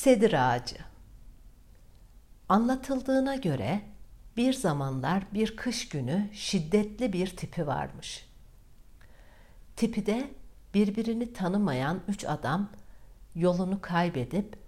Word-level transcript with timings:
Sedir 0.00 0.32
ağacı. 0.52 0.76
Anlatıldığına 2.48 3.34
göre 3.34 3.80
bir 4.36 4.52
zamanlar 4.52 5.22
bir 5.34 5.56
kış 5.56 5.88
günü 5.88 6.28
şiddetli 6.32 7.12
bir 7.12 7.36
tipi 7.36 7.66
varmış. 7.66 8.26
Tipi 9.76 10.06
de 10.06 10.30
birbirini 10.74 11.32
tanımayan 11.32 12.00
üç 12.08 12.24
adam 12.24 12.70
yolunu 13.34 13.80
kaybedip 13.80 14.58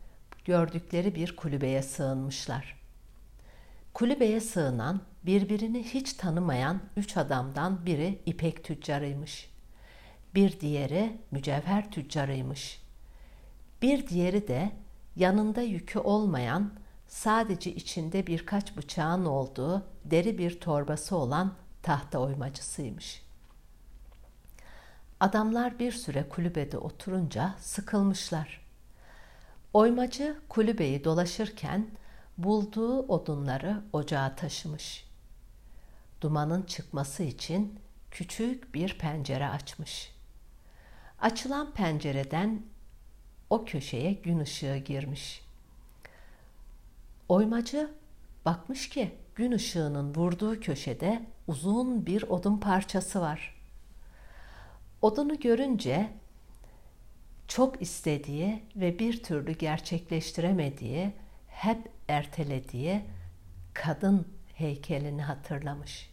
gördükleri 0.44 1.14
bir 1.14 1.36
kulübeye 1.36 1.82
sığınmışlar. 1.82 2.80
Kulübeye 3.94 4.40
sığınan 4.40 5.00
birbirini 5.26 5.82
hiç 5.82 6.12
tanımayan 6.12 6.80
üç 6.96 7.16
adamdan 7.16 7.86
biri 7.86 8.18
ipek 8.26 8.64
tüccarıymış. 8.64 9.50
Bir 10.34 10.60
diğeri 10.60 11.18
mücevher 11.30 11.90
tüccarıymış. 11.90 12.82
Bir 13.82 14.08
diğeri 14.08 14.48
de 14.48 14.81
yanında 15.16 15.62
yükü 15.62 15.98
olmayan, 15.98 16.72
sadece 17.08 17.74
içinde 17.74 18.26
birkaç 18.26 18.76
bıçağın 18.76 19.24
olduğu 19.24 19.82
deri 20.04 20.38
bir 20.38 20.60
torbası 20.60 21.16
olan 21.16 21.54
tahta 21.82 22.18
oymacısıymış. 22.18 23.22
Adamlar 25.20 25.78
bir 25.78 25.92
süre 25.92 26.28
kulübede 26.28 26.78
oturunca 26.78 27.54
sıkılmışlar. 27.58 28.66
Oymacı 29.72 30.36
kulübeyi 30.48 31.04
dolaşırken 31.04 31.86
bulduğu 32.38 32.98
odunları 32.98 33.82
ocağa 33.92 34.34
taşımış. 34.36 35.04
Dumanın 36.20 36.62
çıkması 36.62 37.22
için 37.22 37.80
küçük 38.10 38.74
bir 38.74 38.98
pencere 38.98 39.48
açmış. 39.48 40.12
Açılan 41.20 41.72
pencereden 41.72 42.62
o 43.52 43.64
köşeye 43.64 44.12
gün 44.12 44.38
ışığı 44.38 44.76
girmiş. 44.76 45.42
Oymacı 47.28 47.90
bakmış 48.44 48.88
ki 48.88 49.10
gün 49.34 49.52
ışığının 49.52 50.14
vurduğu 50.14 50.60
köşede 50.60 51.22
uzun 51.46 52.06
bir 52.06 52.22
odun 52.22 52.58
parçası 52.58 53.20
var. 53.20 53.54
Odunu 55.02 55.40
görünce 55.40 56.10
çok 57.48 57.82
istediği 57.82 58.62
ve 58.76 58.98
bir 58.98 59.22
türlü 59.22 59.52
gerçekleştiremediği, 59.52 61.12
hep 61.48 61.90
ertelediği 62.08 63.02
kadın 63.74 64.28
heykelini 64.54 65.22
hatırlamış. 65.22 66.10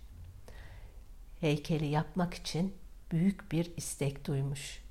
Heykeli 1.39 1.85
yapmak 1.85 2.33
için 2.33 2.73
büyük 3.11 3.51
bir 3.51 3.71
istek 3.77 4.27
duymuş 4.27 4.88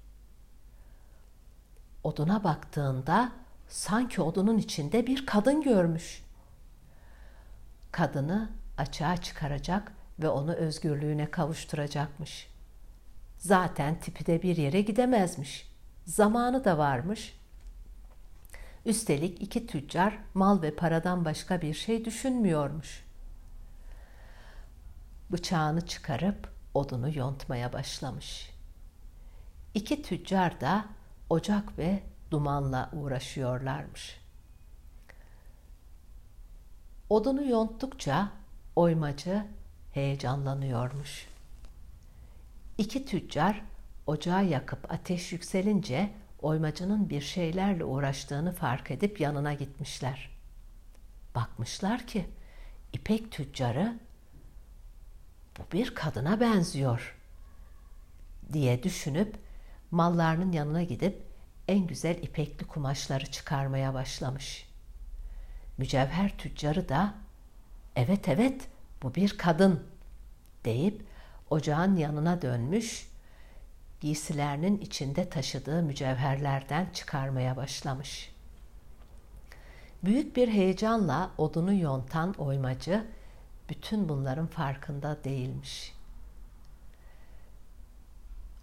oduna 2.04 2.44
baktığında 2.44 3.32
sanki 3.68 4.22
odunun 4.22 4.58
içinde 4.58 5.06
bir 5.06 5.26
kadın 5.26 5.62
görmüş. 5.62 6.24
Kadını 7.92 8.50
açığa 8.78 9.16
çıkaracak 9.16 9.92
ve 10.18 10.28
onu 10.28 10.52
özgürlüğüne 10.52 11.30
kavuşturacakmış. 11.30 12.48
Zaten 13.38 14.00
tipi 14.00 14.26
de 14.26 14.42
bir 14.42 14.56
yere 14.56 14.80
gidemezmiş. 14.80 15.72
Zamanı 16.04 16.64
da 16.64 16.78
varmış. 16.78 17.38
Üstelik 18.86 19.42
iki 19.42 19.66
tüccar 19.66 20.18
mal 20.34 20.62
ve 20.62 20.74
paradan 20.74 21.24
başka 21.24 21.60
bir 21.60 21.74
şey 21.74 22.04
düşünmüyormuş. 22.04 23.04
Bıçağını 25.32 25.86
çıkarıp 25.86 26.48
odunu 26.74 27.18
yontmaya 27.18 27.72
başlamış. 27.72 28.50
İki 29.74 30.02
tüccar 30.02 30.60
da 30.60 30.84
ocak 31.30 31.78
ve 31.78 32.02
dumanla 32.30 32.90
uğraşıyorlarmış. 32.92 34.20
Odunu 37.10 37.48
yonttukça 37.48 38.28
oymacı 38.76 39.44
heyecanlanıyormuş. 39.92 41.28
İki 42.78 43.06
tüccar 43.06 43.62
ocağı 44.06 44.44
yakıp 44.44 44.92
ateş 44.92 45.32
yükselince 45.32 46.10
oymacının 46.42 47.10
bir 47.10 47.20
şeylerle 47.20 47.84
uğraştığını 47.84 48.52
fark 48.52 48.90
edip 48.90 49.20
yanına 49.20 49.54
gitmişler. 49.54 50.30
Bakmışlar 51.34 52.06
ki 52.06 52.30
ipek 52.92 53.32
tüccarı 53.32 53.98
bu 55.58 55.72
bir 55.72 55.94
kadına 55.94 56.40
benziyor 56.40 57.16
diye 58.52 58.82
düşünüp 58.82 59.47
mallarının 59.90 60.52
yanına 60.52 60.82
gidip 60.82 61.22
en 61.68 61.86
güzel 61.86 62.22
ipekli 62.22 62.66
kumaşları 62.66 63.26
çıkarmaya 63.26 63.94
başlamış. 63.94 64.68
Mücevher 65.78 66.38
tüccarı 66.38 66.88
da 66.88 67.14
evet 67.96 68.28
evet 68.28 68.68
bu 69.02 69.14
bir 69.14 69.38
kadın 69.38 69.86
deyip 70.64 71.02
ocağın 71.50 71.96
yanına 71.96 72.42
dönmüş, 72.42 73.08
giysilerinin 74.00 74.80
içinde 74.80 75.28
taşıdığı 75.28 75.82
mücevherlerden 75.82 76.86
çıkarmaya 76.94 77.56
başlamış. 77.56 78.32
Büyük 80.04 80.36
bir 80.36 80.48
heyecanla 80.48 81.30
odunu 81.38 81.74
yontan 81.74 82.32
oymacı 82.32 83.06
bütün 83.68 84.08
bunların 84.08 84.46
farkında 84.46 85.24
değilmiş. 85.24 85.97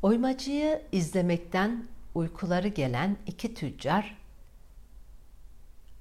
Oymacıyı 0.05 0.81
izlemekten 0.91 1.87
uykuları 2.15 2.67
gelen 2.67 3.17
iki 3.25 3.53
tüccar 3.53 4.17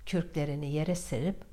kürklerini 0.06 0.72
yere 0.72 0.94
serip 0.94 1.44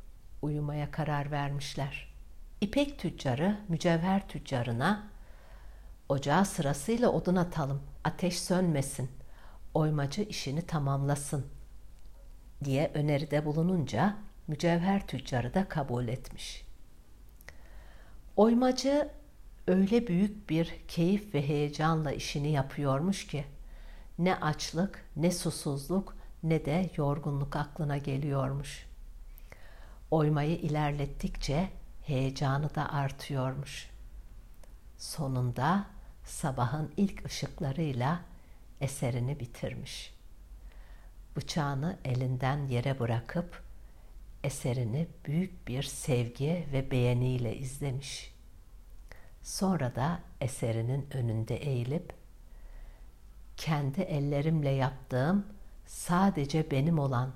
uyumaya 0.42 0.92
karar 0.92 1.32
vermişler. 1.32 2.14
İpek 2.62 3.00
tüccarı 3.00 3.58
mücevher 3.68 4.28
tüccarına 4.28 5.08
ocağa 6.10 6.46
sırasıyla 6.46 7.10
odun 7.10 7.36
atalım, 7.36 7.82
ateş 8.04 8.40
sönmesin, 8.40 9.12
oymacı 9.74 10.22
işini 10.22 10.62
tamamlasın 10.62 11.46
diye 12.64 12.92
öneride 12.94 13.46
bulununca 13.46 14.18
mücevher 14.48 15.08
tüccarı 15.08 15.54
da 15.54 15.70
kabul 15.70 16.08
etmiş. 16.08 16.66
Oymacı 18.36 19.10
öyle 19.68 20.08
büyük 20.08 20.50
bir 20.50 20.76
keyif 20.88 21.34
ve 21.34 21.48
heyecanla 21.48 22.12
işini 22.12 22.52
yapıyormuş 22.52 23.28
ki 23.28 23.46
ne 24.20 24.36
açlık, 24.36 25.06
ne 25.16 25.32
susuzluk, 25.32 26.18
ne 26.44 26.66
de 26.66 26.90
yorgunluk 26.98 27.56
aklına 27.56 27.98
geliyormuş. 27.98 28.86
Oymayı 30.12 30.56
ilerlettikçe 30.58 31.70
heyecanı 32.06 32.76
da 32.76 32.94
artıyormuş. 32.94 33.90
Sonunda 34.98 35.86
sabahın 36.24 36.92
ilk 36.98 37.26
ışıklarıyla 37.26 38.20
eserini 38.82 39.40
bitirmiş. 39.40 40.14
Bıçağını 41.36 41.98
elinden 42.06 42.68
yere 42.68 43.00
bırakıp 43.00 43.64
eserini 44.44 45.08
büyük 45.26 45.68
bir 45.68 45.84
sevgi 45.84 46.68
ve 46.74 46.92
beğeniyle 46.92 47.58
izlemiş. 47.58 48.31
Sonra 49.44 49.96
da 49.96 50.20
eserinin 50.42 51.08
önünde 51.14 51.56
eğilip 51.56 52.14
kendi 53.58 54.02
ellerimle 54.02 54.70
yaptığım 54.70 55.46
sadece 55.86 56.72
benim 56.72 57.00
olan 57.00 57.32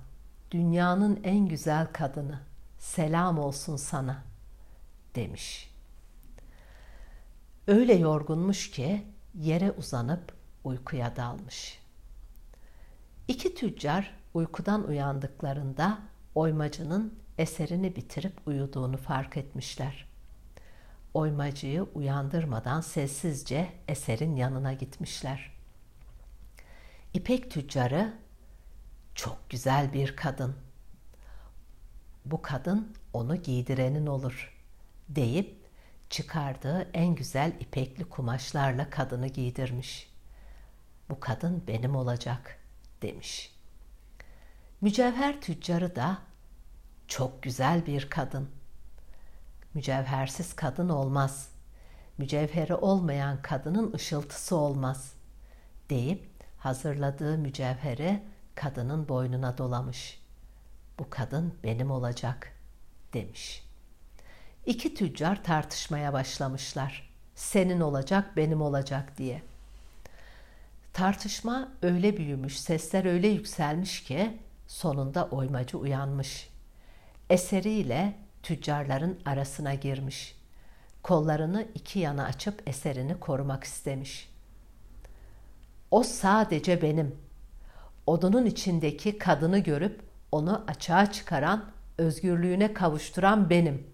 dünyanın 0.52 1.20
en 1.24 1.48
güzel 1.48 1.88
kadını 1.94 2.40
selam 2.80 3.40
olsun 3.40 3.76
sana 3.76 4.24
demiş. 5.16 5.72
Öyle 7.68 7.94
yorgunmuş 7.94 8.72
ki 8.72 9.06
yere 9.36 9.72
uzanıp 9.72 10.34
uykuya 10.64 11.16
dalmış. 11.16 11.80
İki 13.28 13.56
tüccar 13.56 14.18
uykudan 14.34 14.88
uyandıklarında 14.88 16.00
oymacının 16.36 17.20
eserini 17.38 17.96
bitirip 17.96 18.48
uyuduğunu 18.48 18.98
fark 18.98 19.38
etmişler. 19.38 20.15
Oymacıyı 21.16 21.84
uyandırmadan 21.84 22.82
sessizce 22.82 23.74
eserin 23.88 24.36
yanına 24.36 24.74
gitmişler. 24.74 25.52
İpek 27.14 27.52
tüccarı 27.52 28.14
çok 29.16 29.50
güzel 29.50 29.94
bir 29.94 30.16
kadın. 30.16 30.56
Bu 32.26 32.42
kadın 32.42 32.94
onu 33.14 33.36
giydirenin 33.36 34.08
olur 34.08 34.54
deyip 35.10 35.66
çıkardığı 36.10 36.90
en 36.94 37.16
güzel 37.16 37.54
ipekli 37.60 38.04
kumaşlarla 38.04 38.90
kadını 38.90 39.28
giydirmiş. 39.28 40.14
Bu 41.10 41.20
kadın 41.20 41.64
benim 41.68 41.96
olacak 41.96 42.60
demiş. 43.02 43.56
Mücevher 44.82 45.42
tüccarı 45.42 45.96
da 45.96 46.18
çok 47.08 47.44
güzel 47.44 47.86
bir 47.86 48.10
kadın. 48.10 48.50
Mücevhersiz 49.76 50.54
kadın 50.54 50.90
olmaz. 50.90 51.50
Mücevheri 52.18 52.76
olmayan 52.76 53.42
kadının 53.42 53.94
ışıltısı 53.94 54.56
olmaz 54.56 55.14
deyip 55.90 56.30
hazırladığı 56.58 57.38
mücevheri 57.38 58.24
kadının 58.56 59.10
boynuna 59.10 59.58
dolamış. 59.58 60.22
Bu 61.00 61.10
kadın 61.10 61.54
benim 61.64 61.92
olacak 61.92 62.52
demiş. 63.14 63.66
İki 64.66 64.94
tüccar 64.94 65.44
tartışmaya 65.44 66.14
başlamışlar. 66.14 67.10
Senin 67.36 67.80
olacak, 67.80 68.38
benim 68.38 68.62
olacak 68.62 69.18
diye. 69.18 69.42
Tartışma 70.94 71.72
öyle 71.82 72.18
büyümüş, 72.18 72.60
sesler 72.60 73.06
öyle 73.06 73.28
yükselmiş 73.28 74.04
ki 74.04 74.40
sonunda 74.68 75.28
oymacı 75.30 75.78
uyanmış. 75.78 76.50
Eseriyle 77.30 78.25
tüccarların 78.46 79.20
arasına 79.26 79.74
girmiş. 79.74 80.36
Kollarını 81.04 81.68
iki 81.76 82.00
yana 82.00 82.26
açıp 82.26 82.70
eserini 82.70 83.20
korumak 83.20 83.64
istemiş. 83.64 84.30
O 85.92 86.04
sadece 86.04 86.82
benim. 86.82 87.16
Odunun 88.08 88.46
içindeki 88.46 89.18
kadını 89.18 89.60
görüp 89.60 90.02
onu 90.32 90.64
açığa 90.68 91.12
çıkaran, 91.12 91.66
özgürlüğüne 91.98 92.74
kavuşturan 92.74 93.50
benim. 93.50 93.88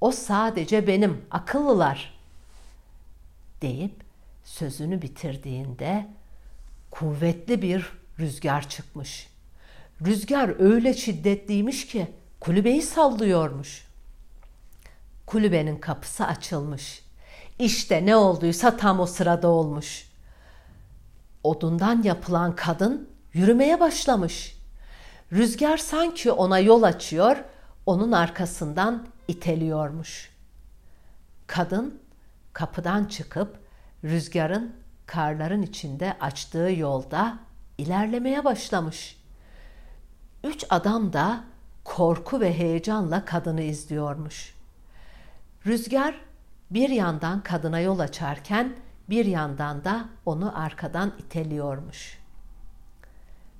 O 0.00 0.12
sadece 0.12 0.86
benim, 0.86 1.26
akıllılar." 1.30 2.18
deyip 3.62 3.94
sözünü 4.44 5.02
bitirdiğinde 5.02 6.06
kuvvetli 6.90 7.62
bir 7.62 7.92
rüzgar 8.18 8.68
çıkmış. 8.68 9.28
Rüzgar 10.06 10.60
öyle 10.60 10.94
şiddetliymiş 10.94 11.86
ki 11.86 12.06
kulübeyi 12.40 12.82
sallıyormuş. 12.82 13.88
Kulübenin 15.26 15.76
kapısı 15.76 16.26
açılmış. 16.26 17.02
İşte 17.58 18.06
ne 18.06 18.16
olduysa 18.16 18.76
tam 18.76 19.00
o 19.00 19.06
sırada 19.06 19.48
olmuş. 19.48 20.10
Odundan 21.44 22.02
yapılan 22.02 22.56
kadın 22.56 23.08
yürümeye 23.32 23.80
başlamış. 23.80 24.58
Rüzgar 25.32 25.76
sanki 25.76 26.32
ona 26.32 26.58
yol 26.58 26.82
açıyor, 26.82 27.36
onun 27.86 28.12
arkasından 28.12 29.06
iteliyormuş. 29.28 30.30
Kadın 31.46 32.00
kapıdan 32.52 33.04
çıkıp 33.04 33.58
rüzgarın 34.04 34.72
karların 35.06 35.62
içinde 35.62 36.16
açtığı 36.20 36.72
yolda 36.76 37.38
ilerlemeye 37.78 38.44
başlamış. 38.44 39.16
Üç 40.44 40.64
adam 40.70 41.12
da 41.12 41.44
korku 41.88 42.40
ve 42.40 42.58
heyecanla 42.58 43.24
kadını 43.24 43.62
izliyormuş. 43.62 44.54
Rüzgar 45.66 46.20
bir 46.70 46.88
yandan 46.88 47.42
kadına 47.42 47.80
yol 47.80 47.98
açarken 47.98 48.76
bir 49.10 49.24
yandan 49.24 49.84
da 49.84 50.08
onu 50.26 50.60
arkadan 50.60 51.12
iteliyormuş. 51.18 52.18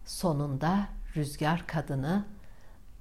Sonunda 0.04 0.88
rüzgar 1.16 1.66
kadını 1.66 2.24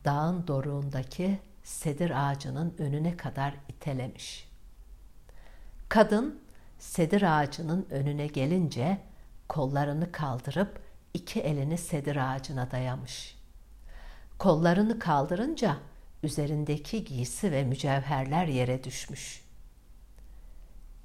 dağın 0.05 0.47
doruğundaki 0.47 1.39
sedir 1.63 2.29
ağacının 2.29 2.75
önüne 2.77 3.17
kadar 3.17 3.53
itelemiş. 3.69 4.49
Kadın 5.89 6.41
sedir 6.79 7.39
ağacının 7.39 7.87
önüne 7.89 8.27
gelince 8.27 8.97
kollarını 9.47 10.11
kaldırıp 10.11 10.81
iki 11.13 11.39
elini 11.39 11.77
sedir 11.77 12.33
ağacına 12.33 12.71
dayamış. 12.71 13.36
Kollarını 14.39 14.99
kaldırınca 14.99 15.77
üzerindeki 16.23 17.03
giysi 17.03 17.51
ve 17.51 17.63
mücevherler 17.63 18.45
yere 18.45 18.83
düşmüş. 18.83 19.41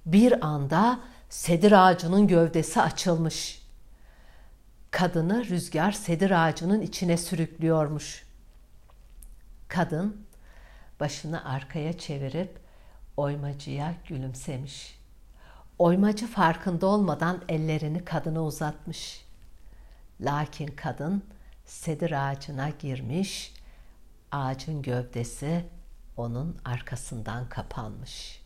Bir 0.06 0.46
anda 0.46 1.00
sedir 1.28 1.72
ağacının 1.72 2.26
gövdesi 2.26 2.80
açılmış. 2.80 3.62
Kadını 4.90 5.44
rüzgar 5.44 5.92
sedir 5.92 6.30
ağacının 6.30 6.80
içine 6.80 7.16
sürüklüyormuş. 7.16 8.26
Kadın 9.68 10.26
başını 11.00 11.44
arkaya 11.44 11.98
çevirip 11.98 12.58
oymacıya 13.16 13.94
gülümsemiş. 14.08 14.98
Oymacı 15.78 16.26
farkında 16.26 16.86
olmadan 16.86 17.42
ellerini 17.48 18.04
kadına 18.04 18.44
uzatmış. 18.44 19.24
Lakin 20.20 20.66
kadın 20.66 21.22
sedir 21.72 22.28
ağacına 22.28 22.70
girmiş, 22.70 23.54
ağacın 24.32 24.82
gövdesi 24.82 25.64
onun 26.16 26.56
arkasından 26.64 27.48
kapanmış. 27.48 28.42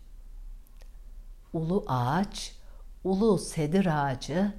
Ulu 1.53 1.85
ağaç, 1.89 2.55
ulu 3.05 3.39
sedir 3.39 3.87
ağacı 3.87 4.53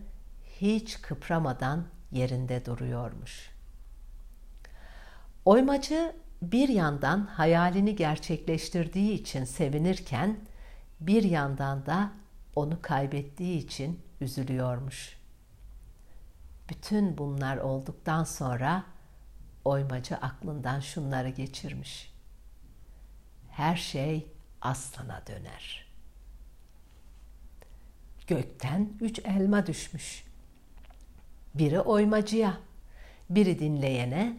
hiç 0.61 1.01
kıpramadan 1.01 1.85
yerinde 2.11 2.65
duruyormuş. 2.65 3.49
Oymacı 5.45 6.15
bir 6.41 6.69
yandan 6.69 7.25
hayalini 7.25 7.95
gerçekleştirdiği 7.95 9.11
için 9.11 9.43
sevinirken 9.43 10.39
bir 10.99 11.23
yandan 11.23 11.85
da 11.85 12.11
onu 12.55 12.81
kaybettiği 12.81 13.65
için 13.65 13.99
üzülüyormuş. 14.21 15.16
Bütün 16.69 17.17
bunlar 17.17 17.57
olduktan 17.57 18.23
sonra 18.23 18.83
oymacı 19.65 20.17
aklından 20.17 20.79
şunları 20.79 21.29
geçirmiş. 21.29 22.13
Her 23.49 23.75
şey 23.75 24.31
aslana 24.61 25.21
döner. 25.27 25.87
Gökten 28.27 28.89
üç 29.01 29.19
elma 29.19 29.67
düşmüş. 29.67 30.25
Biri 31.55 31.79
oymacıya, 31.79 32.57
biri 33.29 33.59
dinleyene, 33.59 34.37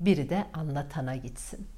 biri 0.00 0.30
de 0.30 0.46
anlatana 0.52 1.16
gitsin.'' 1.16 1.71